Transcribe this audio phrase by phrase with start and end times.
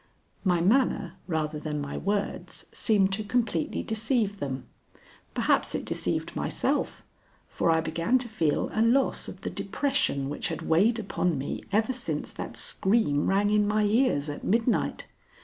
[0.43, 4.65] My manner, rather than my words, seemed to completely deceive them.
[5.35, 7.03] Perhaps it deceived myself,
[7.47, 11.63] for I began to feel a loss of the depression which had weighed upon me
[11.71, 15.05] ever since that scream rang in my ears at midnight.